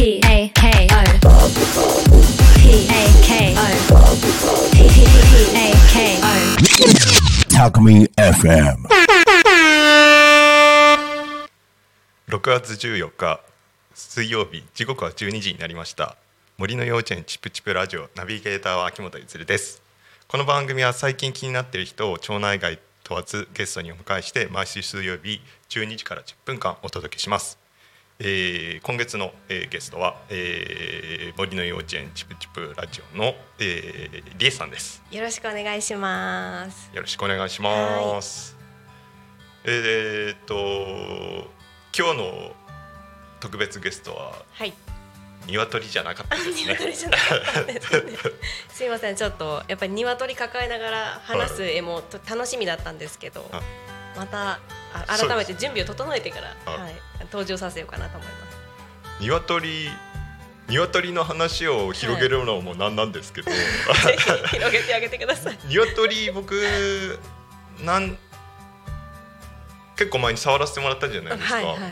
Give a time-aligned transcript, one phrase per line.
[0.00, 1.36] P A K O
[2.56, 3.60] P A K O
[4.72, 4.80] P
[5.54, 6.32] A K O
[7.50, 8.88] Talk Me FM.
[12.28, 13.42] 6月14日
[13.92, 16.16] 水曜日時刻は12時になりました
[16.56, 19.82] 森の幼稚園チプチプラジオナビゲーターは秋元充です
[20.28, 27.59] この番組は最近気になっている人を町内外問わずゲストにお迎えして毎週水曜日12時から10分間お届けします、
[28.22, 36.90] えー今月の、えーゲストは、えー森の幼稚園チプチプラジオの、えー、リエさんですよろしくお願いします。
[36.92, 38.56] よろしくお願いします。
[39.64, 41.50] えーっと
[41.96, 42.52] 今日の
[43.40, 44.74] 特別ゲストははい。
[45.46, 46.74] 鶏じゃなかったですね。
[46.74, 48.12] 鶏じゃなかったですね。
[48.68, 53.62] すいません、ちょっとやっぱり鶏抱えながら話す絵もと楽しみだったんですけど、あ
[54.14, 54.60] また
[55.06, 56.94] 改めて準備を整えてから、あはい、
[57.24, 58.60] 登場させようかなと思います。
[59.20, 59.90] 鶏
[60.68, 63.56] 鶏の話を広げるのもなんなんですけど、 ぜ
[64.16, 65.58] ひ広げてあげてください。
[65.64, 67.18] 鶏僕
[67.80, 68.16] なん
[69.96, 71.54] 結構前に触らせてもらったじゃないですか。
[71.56, 71.90] はいはいはい。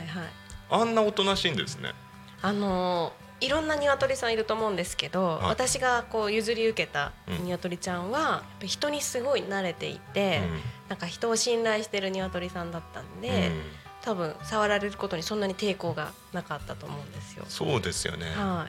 [0.70, 1.92] あんなおとなしいんですね。
[2.40, 10.40] あのーいろんな鶏さんいると思うんですけど、はい私がこう譲り受けたうん鶏ちゃんは、やっぱ人にすごい慣れていて、
[10.88, 13.62] なんか人を信頼してる鶏さんだったんで、うん
[14.00, 17.44] 多分触られることにそんなに抵抗がなかったと思うんですよ。
[17.48, 18.26] そうですよね。
[18.26, 18.66] は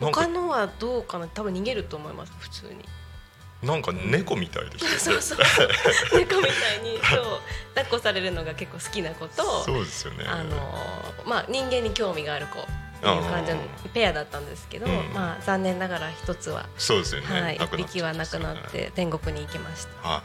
[0.00, 0.04] い。
[0.04, 1.28] 他のはどうかな？
[1.28, 2.84] 多分逃げると思います普通に。
[3.62, 5.20] なんか猫みたいですよね。
[5.22, 5.68] そうそう
[6.18, 7.40] 猫みたいにそう
[7.74, 10.24] 抱っこされるのが結構好きな子とそうですよね。
[10.26, 12.56] あのーまあ人間に興味がある子
[13.00, 13.58] っていう感じの
[13.94, 17.40] ペアだったんですけど、うんまあ残念ながら一つは、そうですよね。
[17.40, 20.08] はい一匹はなくなって天国に行きました。
[20.08, 20.22] ははい。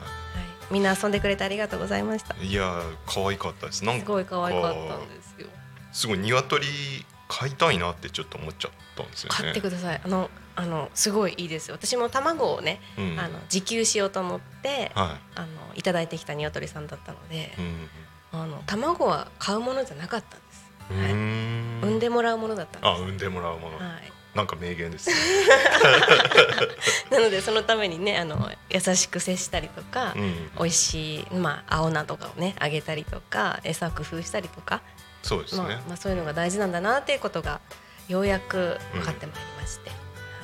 [0.74, 2.36] みんな遊んでくれてありがとうございました。
[2.42, 2.48] い。
[2.48, 3.86] いやー可愛かったです。
[3.86, 5.48] なんかすごい可愛かったんですよ。
[5.94, 6.68] すごい鶏
[7.28, 9.36] 飼いたいなってちょっと思っちゃったんですよね。
[9.38, 10.02] 買ってください。
[10.04, 11.76] あのあのすごいいいですよ。
[11.76, 17.90] 私も卵をね、うんあの自給しようと思って、はあのいただいてきた鶏さんだったのでい。、うん。
[18.42, 20.66] あの卵は買うものじゃなかったんです。
[20.92, 22.92] うーん産んでもらうものだったんです。
[22.92, 24.12] あ産んでもらうもの、はい。
[24.36, 25.16] なんか名言ですね。
[27.10, 30.52] なのでそのためにねあの優しく接したりとか、うん。
[30.58, 34.82] 美味しいまあ青菜とかをねあげたりとか餌を工夫したりとか、
[35.24, 35.62] そうですね。
[35.62, 37.62] まあまあそういうのが大事なんだなっていうことが
[38.08, 39.92] ようやく分かってまいりまして。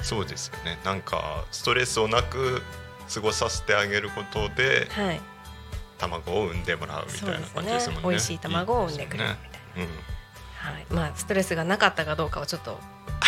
[0.02, 0.80] そうですよね。
[0.84, 2.64] なんかストレスをなく
[3.14, 5.22] 過ごさせてあげることではい。
[5.98, 8.10] 卵を産んでもらうみたいな感じですもんね。
[8.10, 9.84] 美味しい卵を産んでくれるみたいな。
[9.84, 10.11] いいですよね
[10.62, 12.78] はい、まあストレスがなかったかどうかはちょっと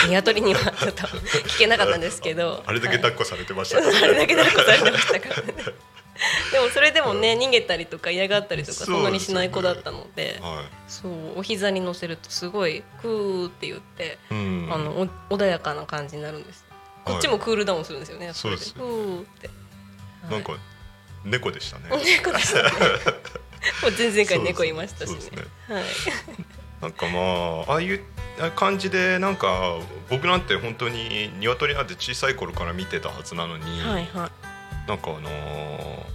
[0.07, 2.61] 鶏にはちょっと聞けなかったんですけど。
[2.63, 2.69] うん。
[2.69, 3.81] あれだけはい抱っこされてました。
[3.81, 3.87] ね。
[4.03, 5.53] あれだけ抱っこされてましたからね。
[6.51, 14.33] でもそれでもね逃げたりとか嫌がったりとかそんなにしない子だったのではそうお膝に乗せるとすごいクーって言って、い。
[14.33, 14.69] うん。
[14.71, 14.91] あの
[15.29, 16.65] お穏やかな感じになるんです。
[17.03, 18.41] こっちもクールダウンするんですよねやっぱり。
[18.41, 18.73] そうです。
[18.73, 19.53] クーって、は
[20.29, 20.31] い。
[20.31, 20.53] なんか
[21.25, 21.89] 猫でしたね。
[21.89, 22.69] 猫でしたね。
[23.81, 25.19] もう前々回猫いましたしね。
[25.67, 25.83] はい
[26.83, 27.19] なんかま
[27.67, 28.01] あああいう
[28.55, 29.77] 感じでなんか
[30.09, 34.29] 僕なんて本当に鶏なんて小さい頃から見てたはずなのに、はいは
[34.87, 36.13] なんかあのー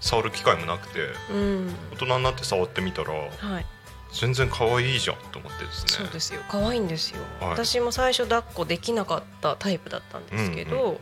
[0.00, 1.74] 触る機会もなくていうん。
[1.94, 3.66] 大人になって触ってみたらはい。
[4.12, 5.88] 全然可愛いじゃんと思ってですね。
[5.88, 6.40] そうですよ。
[6.48, 7.50] 可愛いんですよ、はい。
[7.50, 10.98] 私も最初抱っこできなかったタイプだったんですけど、うん。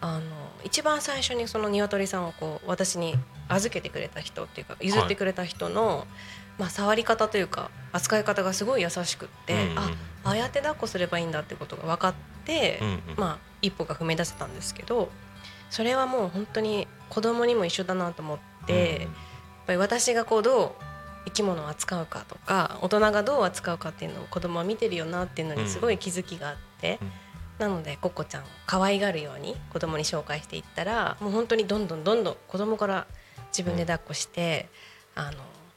[0.00, 0.22] あの
[0.64, 3.14] 一番最初にその鶏さんをこう私に
[3.48, 6.06] 預けてくれた人っていうか譲ってくれた人の、
[6.58, 9.90] まあ、触り方というか扱い方がすごい優しくって、うんうんあ
[10.24, 12.14] ああやって抱っこすればいいんだってことが分かっ
[12.44, 15.08] て、うんうんまあ、一歩が踏み出せたんですけど
[15.68, 19.08] それはもう本当に子供にも一緒だなと思って。
[19.62, 20.84] やっぱり私がこうどう
[21.26, 27.12] 生き物を扱うかとか大人がどう扱うかっていうのを子供は見てるよなっていうのにすごい気づきがあって、うん
[27.58, 33.06] なのでココちゃんを可愛がるように子供に紹介していったらもう本当にどんどんどんどん子供から
[33.52, 34.68] 自分で抱っこして、
[35.14, 35.32] あの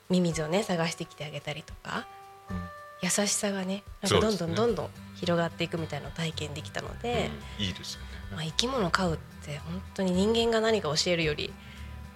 [0.09, 2.07] ミミズをね探してきてあげたりとか
[2.49, 2.57] うん。
[3.01, 7.29] 優しさがねなんかどんどんどんどん広がっていくみたいなのを体験できたので、
[7.59, 7.65] うん。
[7.65, 7.99] いいです。
[8.31, 11.53] まあ、生き物を飼うって本当に人間が何か教えるより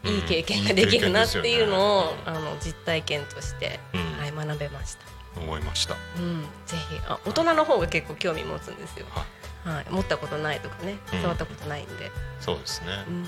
[0.04, 0.14] うん。
[0.14, 4.20] いい経験ができるなっていうのを、あの実体験として、うん。
[4.20, 5.96] はい、学べました、思いました。
[6.18, 7.00] うん、ぜひ。
[7.08, 9.26] あ大人の方が結構興味持つんですよ、は
[9.74, 11.22] いはい、持ったことないとかねうん。
[11.22, 12.88] 触ったことないんで、そうですね。
[13.08, 13.28] うん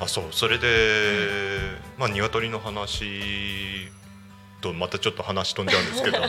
[0.00, 0.68] あそうそれで、
[1.98, 3.88] まあ鶏の話
[4.60, 6.20] とまたちょっと話飛んじゃうんですけど。
[6.22, 6.26] は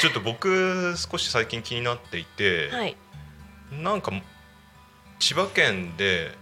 [0.00, 2.96] ちょっと僕少し最近気になっていて、はい。
[3.72, 4.12] なんか
[5.18, 6.32] 千葉県で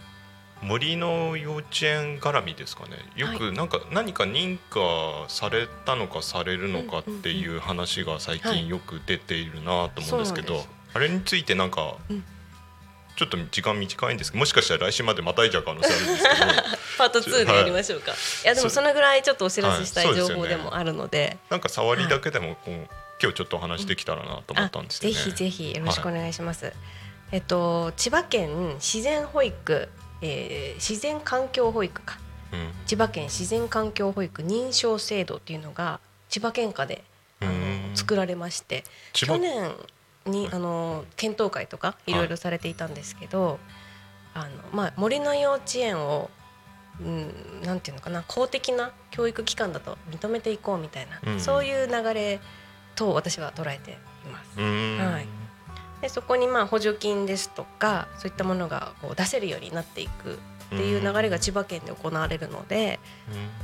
[0.61, 2.97] 森の幼稚園絡みですかね。
[3.15, 8.57] よはくなんか何か認可されたのかされるのかっていう話が最はい。
[8.59, 12.23] 近よく出ているなと思うんですけど、あれについてなんかうん
[13.17, 16.35] ちょっと時間短いんですけどもしかしたら来週までまたいじゃう可能性あるんですけど。
[16.97, 18.15] パート2でやりましょうか、い、
[18.47, 22.87] やでもそのぐらいちょっとお知らせしたい情報でもあるので,、なんか触りだけでもこう
[23.21, 25.15] 今日ちょっとお話できたらなと思ったんですよね。
[25.15, 26.73] ぜひぜひよろしくお願いします、
[27.31, 29.89] えっと千葉県自然保育、
[30.21, 32.17] えー自然環境保育か。
[32.51, 35.99] うん千葉県自然環境保育認証制度っていうのが
[36.29, 37.03] 千葉県下で
[37.41, 37.77] あのうん。
[37.97, 38.83] 作られまして
[39.13, 39.75] 去年
[40.27, 42.13] にあの検討会とかい。
[42.13, 43.59] ろいろされていたんですけど、
[44.33, 46.29] あのまあ、森の幼稚園を、
[47.01, 47.31] うん、
[47.63, 51.39] なんていうのかな公的な教育機関だと認めていこうみたいな、うん。
[51.39, 52.39] そういう流れ
[52.95, 53.95] と私は捉えてい
[54.31, 54.59] ます。
[54.59, 54.97] うん。
[54.97, 55.27] はい。
[56.01, 62.99] でそこにまあ補助金ですとかそういったものがこう出せるようになっていくっていう流れが千葉県で行われるので、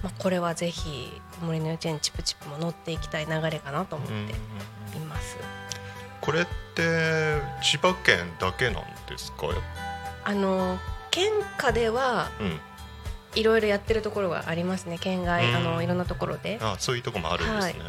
[0.02, 1.12] まあ、これはぜひ
[1.42, 4.14] 森の幼稚園チプチプも乗っていきたい流れかなと思って
[4.98, 5.38] います。
[6.24, 9.48] これって千葉県だけなんですか？
[10.24, 10.78] あの
[11.12, 12.60] 県下ではうん、
[13.36, 15.56] いろいろやってるところがありますね県外、うん。
[15.56, 16.60] あのいろんなところで。
[16.62, 17.84] あそういうとこもあるんですね。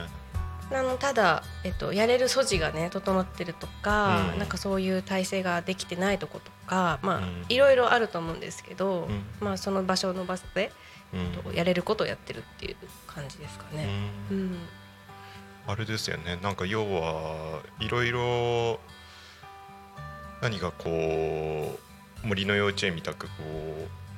[0.73, 4.39] あのただ、えっと、やれる素地がね整ってるとか、うん。
[4.41, 7.45] なんかそういう体制ができてないとことかまあ、うん。
[7.49, 9.25] いろいろあると思うんですけど、うん。
[9.39, 10.73] まあその場所の場所で、
[11.47, 11.55] うん。
[11.55, 12.77] やれることをやってるっていう
[13.07, 13.87] 感じですかね。
[14.31, 14.59] ううんん
[15.67, 16.39] あれですよね。
[16.43, 18.81] なんか要はいろいろ
[20.43, 21.79] 何かこ
[22.23, 23.33] う森の幼稚園みたくこ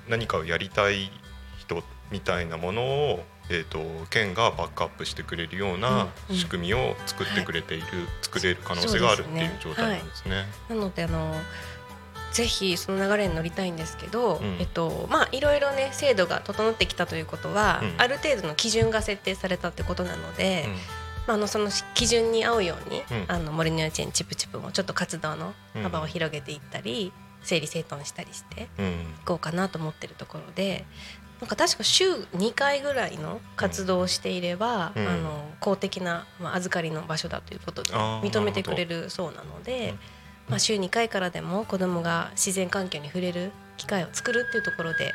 [0.09, 1.11] う何かをやりたい
[1.59, 6.37] 人みたいなものを、えー、と県がバックアップしてくれるようなうんうん。
[6.37, 7.87] 仕組みを作ってくれている、
[8.23, 10.47] 作れる可能性があるっていう状態なんですね。
[10.69, 11.35] なのであの
[12.33, 14.57] ぜひその流れに乗りたいんですけど、うん。
[14.59, 17.95] えっとまあいろいろね制度が整ってきたということは、うん。
[17.99, 20.75] ある程度の基準が設定されたってことなので、ま
[21.29, 23.25] あ、あのその基準に合うように、うん。
[23.29, 27.13] あの森の幼稚園チプチプもちょっと活動の幅を広げていったり、
[27.43, 28.85] 整理整頓したりしてうん。
[28.85, 28.97] うんい
[29.27, 30.85] こうかなと思ってるところで
[31.41, 35.07] なんか確か週2回ぐらいの活動をしていれば、うん。
[35.09, 39.99] あの公的な、まあ、預かりの場所だということで認めてくれるそうなのでうん。
[40.49, 45.13] まあ、週2回からでも子どもが自然環境に触れる機会を作るっていうところで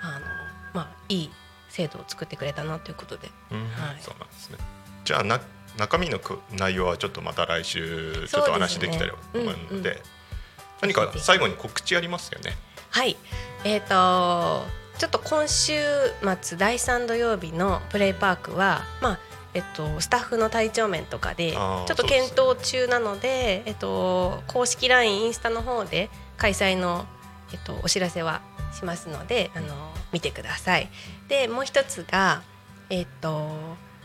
[0.00, 0.26] あの、
[0.74, 1.30] まあ、いい
[1.68, 3.28] 制度を作ってくれたなということで。
[3.50, 3.58] うん。
[3.70, 4.00] はい。
[4.00, 4.58] そうなんですね
[5.04, 5.40] じゃあな
[5.78, 9.94] 中身のく内容はちょっとまた来週ちょっとお話できたらと思うのでねうんうん
[10.82, 12.52] 何か最後に告知ありますよね？
[12.90, 13.16] はい、
[13.64, 14.66] えー、と
[14.98, 15.74] ちょっと今週
[16.40, 19.18] 末第3土曜日のプレイパークは、まあ
[19.52, 27.06] えっと、スタッフの体調面とかでちょっと検討中なのでえっと、公式 LINE インスタの方で開催の、
[27.52, 28.40] えっと、お知らせは
[28.72, 30.88] しますのであの見てください。
[31.28, 32.42] でもう一つが、
[32.88, 33.50] えっと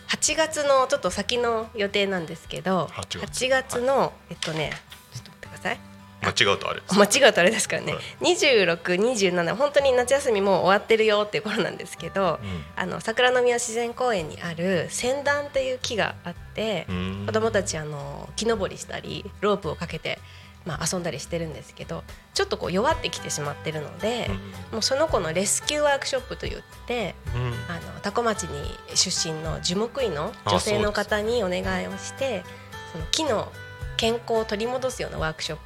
[0.07, 4.72] 8月のちょっと先の予定なんですけど8 8月の、えっとね
[5.13, 5.80] ちょっと待ってください。
[6.25, 6.98] 間違うとあれです。
[6.98, 8.34] 間違うとあれですからね、はい。
[8.34, 12.40] 2627本当に夏休みもう終わってるよっていう頃なんですけど、
[12.75, 17.24] あの桜の宮自然公園にある仙段っていう木があって、うん。
[17.28, 20.18] 子どもたちあの木登りしたりロープをかけて、
[20.66, 22.04] まあ、遊んだりしてるんですけど
[22.34, 24.30] ちょっとこう弱ってきてしまってるので、
[24.72, 27.42] もうその子のレスキューワークショップといってうん。
[27.44, 32.44] うんあの多古町に出身の樹木医の女性の方にお願いをして
[32.92, 33.52] その木の
[33.98, 35.60] 健康を取り戻すようなワークショッ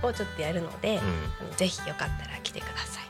[0.00, 0.96] プをちょっとやるので、
[1.50, 1.56] うん。
[1.56, 3.04] ぜひよかったら来てください。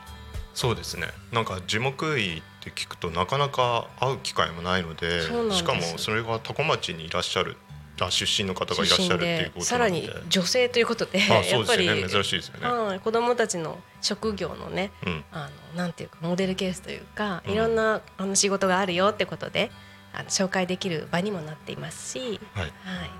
[0.53, 1.07] そうですね。
[1.31, 5.21] なんか樹木医って聞くとなかなか会う機会もないので
[5.51, 7.57] しかもそれが多古町にいらっしゃる
[7.99, 12.23] あ出身の方がいらっしゃるっていうことさらに女性ということであそうやっぱりですよね。
[12.23, 12.67] 珍しいですよね。
[12.67, 15.23] はい、子どもたちの職業のねうん。
[15.31, 17.53] あのなんていうかモデルケースというか、うん。
[17.53, 19.71] いろんなあの仕事があるよってことで
[20.13, 22.63] あの紹介できる場にもなっていますし、はい。
[22.63, 22.71] はい、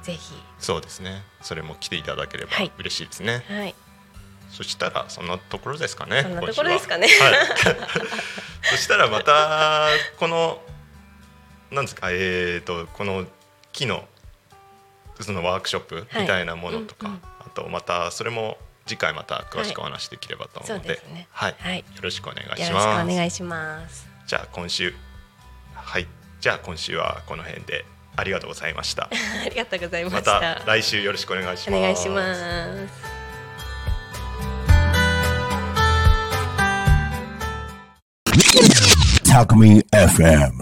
[0.03, 1.23] ぜひ、そうですね。
[1.41, 2.71] それも来ていただければはい。
[2.77, 3.43] 嬉しいですね。
[3.47, 3.75] はい、
[4.49, 6.23] そしたらそんなところですかね。
[6.23, 7.07] そんなところですかね。
[7.07, 7.25] は。
[7.25, 7.35] はい。
[8.63, 10.61] そしたらまたこの
[11.71, 13.25] なんですかえっ、とこの
[13.73, 14.07] 木の
[15.19, 23.15] そのワークショップみたいなものとか、はいうんうんあとまたそれも次回また詳しくお話しできればと思うので、そうですねはい、はいよろしくお願いよろしくおします。
[23.15, 24.07] 願いします。
[24.27, 24.93] じゃあ今週
[25.73, 26.07] はい
[26.41, 29.09] じゃあ今週はこの辺でありがとうございました。
[29.45, 30.39] ありがとうございまました。
[30.39, 31.79] た来週よろしくお願いします。
[31.79, 33.15] お願いします。
[39.31, 40.53] Talk Me FM.